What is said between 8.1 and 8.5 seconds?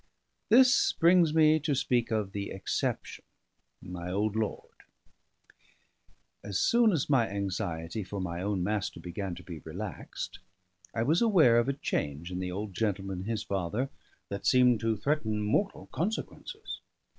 my